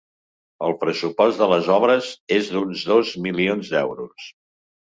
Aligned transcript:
El 0.67 0.71
pressupost 0.83 1.43
de 1.43 1.49
les 1.51 1.69
obres 1.75 2.09
és 2.39 2.51
d’uns 2.57 2.89
dos 2.93 3.15
milions 3.27 3.73
d’euros. 3.75 4.31